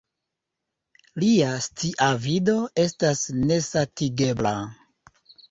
[1.23, 4.57] Lia sciavido estas nesatigebla.